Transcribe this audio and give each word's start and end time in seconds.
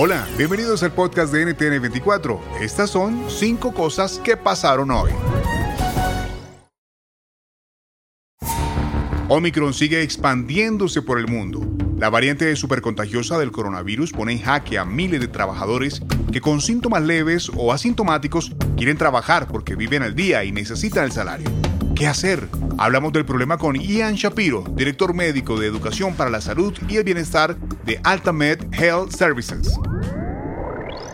Hola, 0.00 0.28
bienvenidos 0.36 0.84
al 0.84 0.92
podcast 0.92 1.32
de 1.32 1.44
NTN 1.44 1.82
24. 1.82 2.40
Estas 2.60 2.88
son 2.88 3.28
cinco 3.28 3.74
cosas 3.74 4.20
que 4.22 4.36
pasaron 4.36 4.92
hoy. 4.92 5.10
Omicron 9.28 9.74
sigue 9.74 10.04
expandiéndose 10.04 11.02
por 11.02 11.18
el 11.18 11.26
mundo. 11.26 11.66
La 11.98 12.10
variante 12.10 12.54
supercontagiosa 12.54 13.40
del 13.40 13.50
coronavirus 13.50 14.12
pone 14.12 14.34
en 14.34 14.40
jaque 14.40 14.78
a 14.78 14.84
miles 14.84 15.20
de 15.20 15.26
trabajadores 15.26 16.00
que 16.30 16.40
con 16.40 16.60
síntomas 16.60 17.02
leves 17.02 17.50
o 17.56 17.72
asintomáticos 17.72 18.52
quieren 18.76 18.98
trabajar 18.98 19.48
porque 19.48 19.74
viven 19.74 20.04
al 20.04 20.14
día 20.14 20.44
y 20.44 20.52
necesitan 20.52 21.06
el 21.06 21.10
salario. 21.10 21.50
¿Qué 21.96 22.06
hacer? 22.06 22.46
Hablamos 22.80 23.12
del 23.12 23.26
problema 23.26 23.58
con 23.58 23.74
Ian 23.74 24.14
Shapiro, 24.14 24.62
director 24.70 25.12
médico 25.12 25.58
de 25.58 25.66
Educación 25.66 26.14
para 26.14 26.30
la 26.30 26.40
Salud 26.40 26.72
y 26.88 26.98
el 26.98 27.02
Bienestar 27.02 27.56
de 27.56 28.00
Altamed 28.04 28.72
Health 28.72 29.10
Services. 29.10 29.76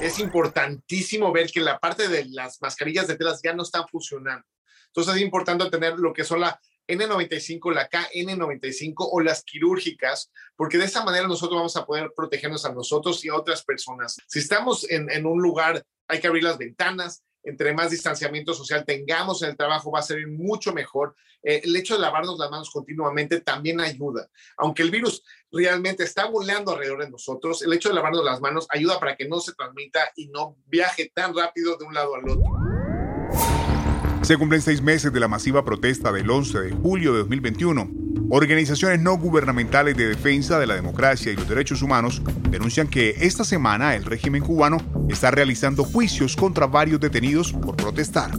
Es 0.00 0.20
importantísimo 0.20 1.32
ver 1.32 1.50
que 1.50 1.60
la 1.60 1.80
parte 1.80 2.06
de 2.06 2.26
las 2.26 2.62
mascarillas 2.62 3.08
de 3.08 3.16
telas 3.16 3.40
ya 3.42 3.54
no 3.54 3.64
están 3.64 3.88
funcionando. 3.88 4.46
Entonces 4.86 5.16
es 5.16 5.20
importante 5.20 5.68
tener 5.68 5.98
lo 5.98 6.12
que 6.12 6.22
son 6.22 6.42
la 6.42 6.60
N95, 6.86 7.74
la 7.74 7.90
KN95 7.90 8.94
o 9.10 9.20
las 9.20 9.42
quirúrgicas, 9.42 10.30
porque 10.54 10.78
de 10.78 10.84
esa 10.84 11.04
manera 11.04 11.26
nosotros 11.26 11.58
vamos 11.58 11.76
a 11.76 11.84
poder 11.84 12.12
protegernos 12.14 12.64
a 12.66 12.72
nosotros 12.72 13.24
y 13.24 13.30
a 13.30 13.34
otras 13.34 13.64
personas. 13.64 14.16
Si 14.28 14.38
estamos 14.38 14.88
en, 14.88 15.10
en 15.10 15.26
un 15.26 15.42
lugar, 15.42 15.84
hay 16.06 16.20
que 16.20 16.28
abrir 16.28 16.44
las 16.44 16.56
ventanas, 16.56 17.24
entre 17.48 17.72
más 17.74 17.90
distanciamiento 17.90 18.54
social 18.54 18.84
tengamos 18.84 19.42
en 19.42 19.50
el 19.50 19.56
trabajo, 19.56 19.90
va 19.90 20.00
a 20.00 20.02
ser 20.02 20.26
mucho 20.26 20.72
mejor. 20.72 21.16
Eh, 21.42 21.62
el 21.64 21.74
hecho 21.76 21.94
de 21.94 22.00
lavarnos 22.00 22.38
las 22.38 22.50
manos 22.50 22.70
continuamente 22.70 23.40
también 23.40 23.80
ayuda. 23.80 24.28
Aunque 24.56 24.82
el 24.82 24.90
virus 24.90 25.22
realmente 25.50 26.04
está 26.04 26.26
volando 26.26 26.72
alrededor 26.72 27.04
de 27.04 27.10
nosotros, 27.10 27.62
el 27.62 27.72
hecho 27.72 27.88
de 27.88 27.94
lavarnos 27.94 28.24
las 28.24 28.40
manos 28.40 28.66
ayuda 28.70 28.98
para 29.00 29.16
que 29.16 29.28
no 29.28 29.40
se 29.40 29.54
transmita 29.54 30.00
y 30.16 30.28
no 30.28 30.56
viaje 30.66 31.10
tan 31.14 31.34
rápido 31.34 31.76
de 31.76 31.84
un 31.84 31.94
lado 31.94 32.14
al 32.14 32.28
otro. 32.28 32.68
Se 34.22 34.36
cumplen 34.36 34.60
seis 34.60 34.82
meses 34.82 35.12
de 35.12 35.20
la 35.20 35.28
masiva 35.28 35.64
protesta 35.64 36.12
del 36.12 36.28
11 36.28 36.60
de 36.60 36.70
julio 36.72 37.12
de 37.12 37.20
2021. 37.20 37.90
Organizaciones 38.30 39.00
no 39.00 39.16
gubernamentales 39.16 39.96
de 39.96 40.06
defensa 40.06 40.58
de 40.58 40.66
la 40.66 40.74
democracia 40.74 41.32
y 41.32 41.36
los 41.36 41.48
derechos 41.48 41.80
humanos 41.80 42.20
denuncian 42.50 42.88
que 42.88 43.14
esta 43.20 43.42
semana 43.42 43.94
el 43.94 44.04
régimen 44.04 44.42
cubano 44.42 44.78
está 45.08 45.30
realizando 45.30 45.84
juicios 45.84 46.36
contra 46.36 46.66
varios 46.66 47.00
detenidos 47.00 47.52
por 47.52 47.76
protestar. 47.76 48.30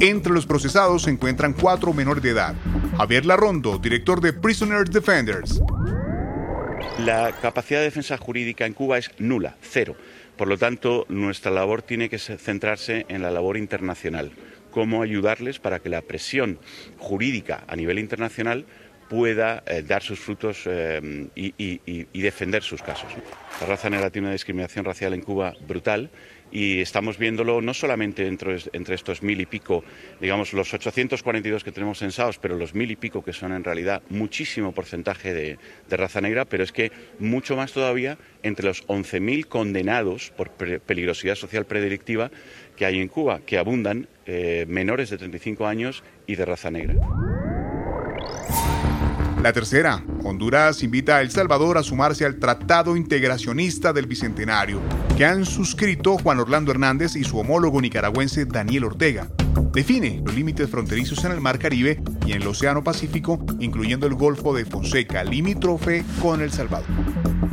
Entre 0.00 0.32
los 0.32 0.46
procesados 0.46 1.02
se 1.02 1.10
encuentran 1.10 1.52
cuatro 1.52 1.92
menores 1.92 2.22
de 2.22 2.30
edad. 2.30 2.54
Javier 2.96 3.26
Larrondo, 3.26 3.78
director 3.78 4.20
de 4.20 4.32
Prisoners 4.32 4.90
Defenders. 4.90 5.60
La 6.98 7.32
capacidad 7.32 7.80
de 7.80 7.84
defensa 7.84 8.16
jurídica 8.16 8.66
en 8.66 8.72
Cuba 8.72 8.98
es 8.98 9.10
nula, 9.18 9.56
cero. 9.60 9.96
Por 10.36 10.48
lo 10.48 10.56
tanto, 10.56 11.04
nuestra 11.08 11.50
labor 11.50 11.82
tiene 11.82 12.08
que 12.08 12.18
centrarse 12.18 13.04
en 13.08 13.22
la 13.22 13.30
labor 13.30 13.56
internacional 13.56 14.32
cómo 14.70 15.02
ayudarles 15.02 15.58
para 15.58 15.80
que 15.80 15.88
la 15.88 16.02
presión 16.02 16.58
jurídica 16.98 17.64
a 17.66 17.76
nivel 17.76 17.98
internacional 17.98 18.64
pueda 19.10 19.64
eh, 19.66 19.82
dar 19.82 20.04
sus 20.04 20.20
frutos 20.20 20.62
eh, 20.66 21.28
y, 21.34 22.20
defender 22.22 22.62
sus 22.62 22.80
casos. 22.80 23.10
La 23.60 23.66
raza 23.66 23.90
negra 23.90 24.08
tiene 24.10 24.28
una 24.28 24.34
discriminación 24.34 24.84
racial 24.84 25.14
en 25.14 25.20
Cuba 25.20 25.52
brutal 25.66 26.10
y 26.52 26.80
estamos 26.80 27.18
viéndolo 27.18 27.60
no 27.60 27.74
solamente 27.74 28.28
entre, 28.28 28.54
estos 28.94 29.22
mil 29.24 29.40
y 29.40 29.46
pico, 29.46 29.82
digamos 30.20 30.52
los 30.52 30.72
842 30.72 31.64
que 31.64 31.72
tenemos 31.72 31.98
censados, 31.98 32.38
pero 32.38 32.56
los 32.56 32.72
mil 32.72 32.90
y 32.92 32.96
pico 32.96 33.24
que 33.24 33.32
son 33.32 33.52
en 33.52 33.64
realidad 33.64 34.02
muchísimo 34.10 34.72
porcentaje 34.72 35.34
de, 35.34 35.58
de 35.88 35.96
raza 35.96 36.20
negra, 36.20 36.44
pero 36.44 36.62
es 36.62 36.70
que 36.70 36.92
mucho 37.18 37.56
más 37.56 37.72
todavía 37.72 38.16
entre 38.44 38.66
los 38.66 38.86
11.000 38.86 39.46
condenados 39.46 40.30
por 40.36 40.50
peligrosidad 40.50 41.34
social 41.34 41.66
predelictiva 41.66 42.30
que 42.76 42.86
hay 42.86 43.00
en 43.00 43.08
Cuba, 43.08 43.40
que 43.44 43.58
abundan 43.58 44.06
eh, 44.26 44.66
menores 44.68 45.10
de 45.10 45.18
35 45.18 45.66
años 45.66 46.04
y 46.28 46.36
de 46.36 46.44
raza 46.44 46.70
negra. 46.70 46.94
La 49.42 49.54
tercera, 49.54 50.04
Honduras 50.22 50.82
invita 50.82 51.16
a 51.16 51.22
El 51.22 51.30
Salvador 51.30 51.78
a 51.78 51.82
sumarse 51.82 52.26
al 52.26 52.36
Tratado 52.36 52.94
Integracionista 52.94 53.94
del 53.94 54.06
Bicentenario, 54.06 54.82
que 55.16 55.24
han 55.24 55.46
suscrito 55.46 56.18
Juan 56.18 56.40
Orlando 56.40 56.72
Hernández 56.72 57.16
y 57.16 57.24
su 57.24 57.38
homólogo 57.38 57.80
nicaragüense 57.80 58.44
Daniel 58.44 58.84
Ortega. 58.84 59.28
Define 59.72 60.20
los 60.26 60.34
límites 60.34 60.68
fronterizos 60.68 61.24
en 61.24 61.32
el 61.32 61.40
Mar 61.40 61.58
Caribe 61.58 62.02
y 62.26 62.32
en 62.32 62.42
el 62.42 62.48
Océano 62.48 62.84
Pacífico, 62.84 63.42
incluyendo 63.60 64.06
el 64.06 64.14
Golfo 64.14 64.54
de 64.54 64.66
Fonseca, 64.66 65.24
limítrofe 65.24 66.04
con 66.20 66.42
El 66.42 66.52
Salvador. 66.52 66.88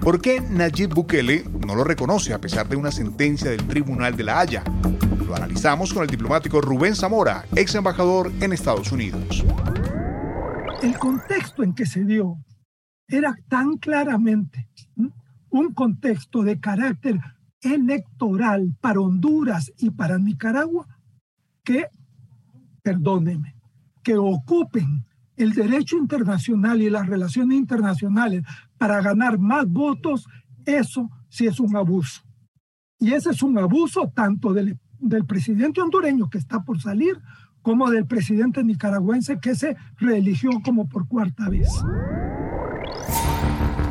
¿Por 0.00 0.20
qué 0.20 0.40
Nayib 0.40 0.94
Bukele 0.94 1.44
no 1.66 1.74
lo 1.74 1.82
reconoce 1.82 2.32
a 2.32 2.40
pesar 2.40 2.68
de 2.68 2.76
una 2.76 2.92
sentencia 2.92 3.50
del 3.50 3.66
Tribunal 3.66 4.16
de 4.16 4.22
la 4.22 4.38
Haya? 4.38 4.62
Lo 5.26 5.34
analizamos 5.34 5.92
con 5.92 6.04
el 6.04 6.10
diplomático 6.10 6.60
Rubén 6.60 6.94
Zamora, 6.94 7.44
ex 7.56 7.74
embajador 7.74 8.30
en 8.40 8.52
Estados 8.52 8.92
Unidos. 8.92 9.44
El 10.82 10.98
contexto 10.98 11.62
en 11.62 11.74
que 11.74 11.86
se 11.86 12.04
dio 12.04 12.44
era 13.06 13.36
tan 13.48 13.76
claramente 13.76 14.68
un 15.48 15.72
contexto 15.74 16.42
de 16.42 16.58
carácter 16.58 17.20
electoral 17.60 18.74
para 18.80 19.00
Honduras 19.00 19.72
y 19.78 19.90
para 19.90 20.18
Nicaragua 20.18 20.88
que, 21.62 21.86
perdóneme, 22.82 23.54
que 24.02 24.16
ocupen 24.16 25.06
el 25.36 25.52
derecho 25.52 25.96
internacional 25.96 26.82
y 26.82 26.90
las 26.90 27.06
relaciones 27.06 27.58
internacionales 27.58 28.42
para 28.76 29.00
ganar 29.00 29.38
más 29.38 29.68
votos, 29.68 30.26
eso 30.64 31.08
sí 31.28 31.46
es 31.46 31.60
un 31.60 31.76
abuso. 31.76 32.22
Y 32.98 33.12
ese 33.12 33.30
es 33.30 33.42
un 33.44 33.56
abuso 33.56 34.10
tanto 34.12 34.52
del, 34.52 34.80
del 34.98 35.26
presidente 35.26 35.80
hondureño 35.80 36.28
que 36.28 36.38
está 36.38 36.64
por 36.64 36.80
salir 36.80 37.20
como 37.62 37.90
del 37.90 38.06
presidente 38.06 38.62
nicaragüense 38.62 39.38
que 39.40 39.54
se 39.54 39.76
reeligió 39.98 40.50
como 40.64 40.88
por 40.88 41.08
cuarta 41.08 41.48
vez. 41.48 41.68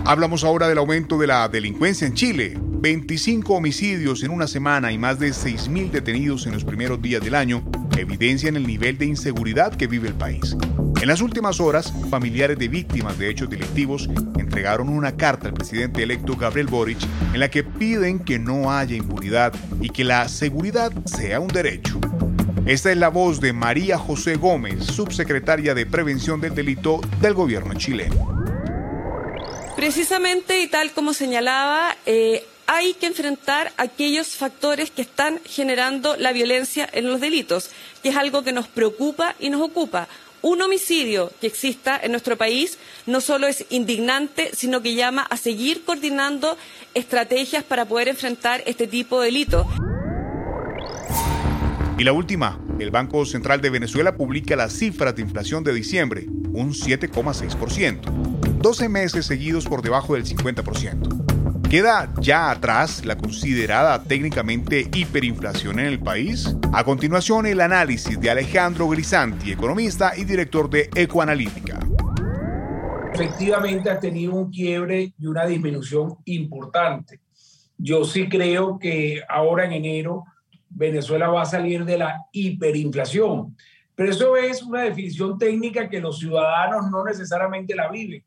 Hablamos 0.06 0.44
ahora 0.44 0.68
del 0.68 0.78
aumento 0.78 1.18
de 1.18 1.28
la 1.28 1.48
delincuencia 1.48 2.08
en 2.08 2.14
Chile. 2.14 2.58
25 2.82 3.54
homicidios 3.54 4.24
en 4.24 4.32
una 4.32 4.48
semana 4.48 4.92
y 4.92 4.98
más 4.98 5.20
de 5.20 5.30
6.000 5.30 5.92
detenidos 5.92 6.48
en 6.48 6.54
los 6.54 6.66
primeros 6.66 7.02
días 7.02 7.24
del 7.24 7.36
año 7.36 7.64
evidencian 7.98 8.56
el 8.56 8.66
nivel 8.66 8.98
de 8.98 9.06
inseguridad 9.06 9.74
que 9.76 9.88
vive 9.88 10.08
el 10.08 10.16
país. 10.16 10.58
En 11.02 11.08
las 11.08 11.22
últimas 11.22 11.60
horas, 11.60 11.94
familiares 12.10 12.58
de 12.58 12.68
víctimas 12.68 13.18
de 13.18 13.30
hechos 13.30 13.50
delictivos 13.50 14.10
entregaron 14.38 14.90
una 14.90 15.16
carta 15.16 15.48
al 15.48 15.54
presidente 15.54 16.04
electo 16.04 16.36
Gabriel 16.36 16.68
Boric 16.68 17.00
en 17.34 17.40
la 17.40 17.50
que 17.50 17.64
piden 17.64 18.20
que 18.20 18.38
no 18.38 18.72
haya 18.72 18.96
impunidad 18.96 19.54
y 19.80 19.90
que 19.90 20.04
la 20.04 20.28
seguridad 20.28 20.92
sea 21.06 21.40
un 21.40 21.48
derecho. 21.48 22.00
Esta 22.72 22.90
es 22.90 22.96
la 22.96 23.10
voz 23.10 23.42
de 23.42 23.52
María 23.52 23.98
José 23.98 24.36
Gómez, 24.38 24.86
subsecretaria 24.86 25.74
de 25.74 25.86
Prevención 25.86 26.40
del 26.40 26.56
Delito 26.56 27.02
del 27.20 27.34
gobierno 27.34 27.74
chileno. 27.74 28.46
Precisamente 29.76 30.62
y 30.62 30.70
tal 30.70 30.94
como 30.94 31.14
señalaba, 31.14 31.98
eh, 32.06 32.46
hay 32.68 32.94
que 32.94 33.08
enfrentar 33.08 33.74
aquellos 33.76 34.38
factores 34.38 34.90
que 34.90 35.02
están 35.02 35.42
generando 35.44 36.16
la 36.16 36.32
violencia 36.32 36.88
en 36.94 37.10
los 37.10 37.20
delitos, 37.20 37.72
que 38.02 38.08
es 38.08 38.16
algo 38.16 38.42
que 38.42 38.54
nos 38.54 38.70
preocupa 38.70 39.36
y 39.38 39.50
nos 39.50 39.62
ocupa. 39.62 40.08
un 40.42 40.60
homicidio 40.62 41.30
que 41.40 41.48
exista 41.48 42.00
en 42.02 42.12
nuestro 42.12 42.36
país 42.38 42.80
no 43.06 43.20
solo 43.22 43.48
es 43.48 43.66
indignante, 43.70 44.50
sino 44.56 44.82
que 44.82 44.96
llama 44.96 45.24
a 45.30 45.36
seguir 45.36 45.84
coordinando 45.84 46.58
estrategias 46.94 47.64
para 47.66 47.86
poder 47.86 48.08
enfrentar 48.08 48.64
este 48.66 48.88
tipo 48.88 49.20
de 49.20 49.26
delitos. 49.26 49.68
Y 52.02 52.04
la 52.04 52.14
última, 52.14 52.60
el 52.80 52.90
Banco 52.90 53.28
Central 53.28 53.62
de 53.62 53.70
Venezuela 53.70 54.18
publica 54.18 54.56
las 54.56 54.74
cifras 54.74 55.16
de 55.16 55.22
inflación 55.22 55.64
de 55.64 55.72
diciembre, 55.72 56.26
un 56.52 56.74
7,6%, 56.74 58.02
12 58.58 58.90
meses 58.90 59.28
seguidos 59.28 59.66
por 59.66 59.84
debajo 59.84 60.16
del 60.16 60.26
50%. 60.26 61.62
¿Queda 61.70 62.12
ya 62.20 62.50
atrás 62.50 63.06
la 63.06 63.16
considerada 63.20 64.04
técnicamente 64.04 64.90
hiperinflación 64.92 65.78
en 65.78 65.86
el 65.86 66.00
país? 66.00 66.58
A 66.74 66.84
continuación, 66.84 67.46
el 67.46 67.62
análisis 67.62 68.20
de 68.20 68.32
Alejandro 68.32 68.90
Grisanti, 68.90 69.52
economista 69.52 70.18
y 70.18 70.24
director 70.24 70.72
de 70.72 70.90
Ecoanalítica. 70.96 71.78
Efectivamente 73.14 73.92
ha 73.92 74.00
tenido 74.00 74.34
un 74.34 74.50
quiebre 74.50 75.14
y 75.20 75.28
una 75.28 75.46
disminución 75.46 76.16
importante. 76.26 77.20
Yo 77.78 78.06
sí 78.06 78.28
creo 78.28 78.80
que 78.80 79.22
ahora 79.30 79.66
en 79.66 79.74
enero 79.74 80.26
Venezuela 80.72 81.30
va 81.30 81.44
a 81.44 81.46
salir 81.46 81.86
de 81.86 81.98
la 81.98 82.26
hiperinflación. 82.32 83.56
Pero 83.96 84.12
eso 84.12 84.36
es 84.38 84.64
una 84.64 84.82
definición 84.82 85.38
técnica 85.38 85.90
que 85.90 86.00
los 86.00 86.20
ciudadanos 86.20 86.90
no 86.90 87.04
necesariamente 87.04 87.76
la 87.76 87.90
viven. 87.90 88.24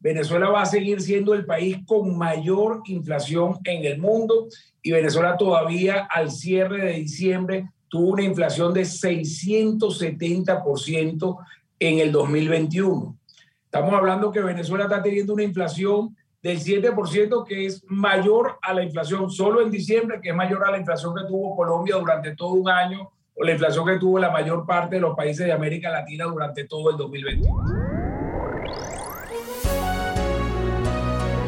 Venezuela 0.00 0.48
va 0.48 0.62
a 0.62 0.66
seguir 0.66 1.00
siendo 1.00 1.34
el 1.34 1.44
país 1.44 1.78
con 1.84 2.16
mayor 2.16 2.82
inflación 2.86 3.58
en 3.64 3.84
el 3.84 3.98
mundo 3.98 4.46
y 4.80 4.92
Venezuela 4.92 5.36
todavía 5.36 6.06
al 6.10 6.30
cierre 6.30 6.86
de 6.86 6.92
diciembre 6.94 7.68
tuvo 7.88 8.12
una 8.12 8.22
inflación 8.22 8.72
de 8.72 8.82
670% 8.82 11.36
en 11.80 11.98
el 11.98 12.12
2021. 12.12 13.18
Estamos 13.64 13.92
hablando 13.92 14.30
que 14.30 14.40
Venezuela 14.40 14.84
está 14.84 15.02
teniendo 15.02 15.34
una 15.34 15.42
inflación 15.42 16.16
del 16.48 16.60
7%, 16.60 17.44
que 17.46 17.66
es 17.66 17.84
mayor 17.88 18.58
a 18.62 18.72
la 18.72 18.82
inflación 18.82 19.30
solo 19.30 19.60
en 19.60 19.70
diciembre, 19.70 20.18
que 20.22 20.30
es 20.30 20.34
mayor 20.34 20.64
a 20.64 20.70
la 20.70 20.78
inflación 20.78 21.14
que 21.14 21.24
tuvo 21.28 21.54
Colombia 21.54 21.96
durante 21.96 22.34
todo 22.34 22.54
un 22.54 22.70
año, 22.70 23.10
o 23.34 23.44
la 23.44 23.52
inflación 23.52 23.84
que 23.84 23.98
tuvo 23.98 24.18
la 24.18 24.30
mayor 24.30 24.64
parte 24.64 24.96
de 24.96 25.02
los 25.02 25.14
países 25.14 25.44
de 25.44 25.52
América 25.52 25.90
Latina 25.90 26.24
durante 26.24 26.64
todo 26.64 26.90
el 26.90 26.96
2021. 26.96 27.97